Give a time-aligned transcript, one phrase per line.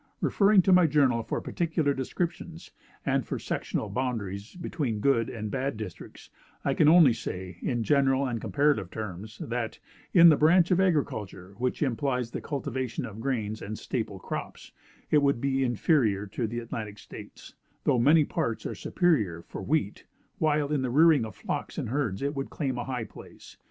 [0.19, 2.71] Referring to my journal for particular descriptions,
[3.05, 6.31] and for sectional boundaries between good and bad districts,
[6.65, 9.77] I can only say, in general and comparative terms, that,
[10.11, 14.71] in that branch of agriculture which implies the cultivation of grains and staple crops,
[15.11, 20.05] it would be inferior to the Atlantic States, though many parts are superior for wheat,
[20.39, 23.55] while in the rearing of flocks and herds it would claim a high place.